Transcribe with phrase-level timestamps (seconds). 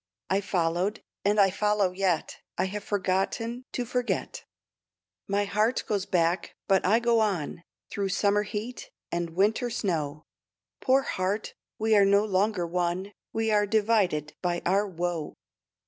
[0.31, 4.45] I followed, and I follow yet, I have forgotten to forget.
[5.27, 10.23] My heart goes back, but I go on, Through summer heat and winter snow;
[10.79, 15.35] Poor heart, we are no longer one, We are divided by our woe.